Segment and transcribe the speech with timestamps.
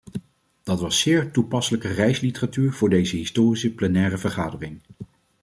[0.63, 4.81] Dat was zeer toepasselijke reisliteratuur voor deze historische plenaire vergadering.